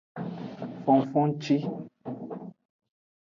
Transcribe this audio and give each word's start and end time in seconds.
Fofongci. 0.83 1.57